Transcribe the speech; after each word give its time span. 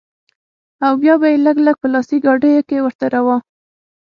او 0.85 0.91
بيا 1.01 1.15
به 1.21 1.27
يې 1.31 1.37
لږ 1.45 1.57
لږ 1.65 1.75
په 1.81 1.87
لاسي 1.93 2.17
ګاډيو 2.25 2.65
کښې 2.69 2.79
ورتېراوه. 2.83 3.37